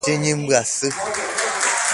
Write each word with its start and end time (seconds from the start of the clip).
Cheñembyasy. 0.05 0.89